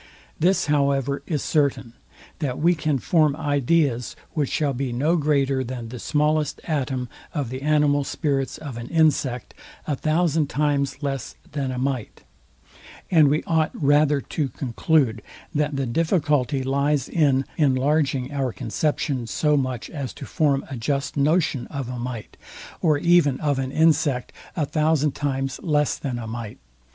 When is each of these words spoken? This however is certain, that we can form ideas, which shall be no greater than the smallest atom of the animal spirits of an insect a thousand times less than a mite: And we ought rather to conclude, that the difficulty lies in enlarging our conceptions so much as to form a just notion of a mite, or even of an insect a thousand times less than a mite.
This 0.39 0.65
however 0.65 1.21
is 1.27 1.43
certain, 1.43 1.93
that 2.39 2.57
we 2.57 2.73
can 2.73 2.97
form 2.97 3.35
ideas, 3.35 4.15
which 4.31 4.49
shall 4.49 4.73
be 4.73 4.91
no 4.91 5.15
greater 5.15 5.63
than 5.63 5.89
the 5.89 5.99
smallest 5.99 6.59
atom 6.63 7.07
of 7.35 7.51
the 7.51 7.61
animal 7.61 8.03
spirits 8.03 8.57
of 8.57 8.77
an 8.77 8.87
insect 8.87 9.53
a 9.85 9.95
thousand 9.95 10.47
times 10.49 11.03
less 11.03 11.35
than 11.51 11.71
a 11.71 11.77
mite: 11.77 12.23
And 13.11 13.27
we 13.27 13.43
ought 13.43 13.69
rather 13.79 14.21
to 14.21 14.49
conclude, 14.49 15.21
that 15.53 15.75
the 15.75 15.85
difficulty 15.85 16.63
lies 16.63 17.07
in 17.07 17.45
enlarging 17.57 18.31
our 18.33 18.51
conceptions 18.51 19.29
so 19.29 19.55
much 19.55 19.87
as 19.87 20.13
to 20.13 20.25
form 20.25 20.65
a 20.67 20.77
just 20.77 21.15
notion 21.15 21.67
of 21.67 21.89
a 21.89 21.99
mite, 21.99 22.37
or 22.81 22.97
even 22.97 23.39
of 23.39 23.59
an 23.59 23.71
insect 23.71 24.33
a 24.55 24.65
thousand 24.65 25.11
times 25.11 25.59
less 25.61 25.95
than 25.95 26.17
a 26.17 26.25
mite. 26.25 26.57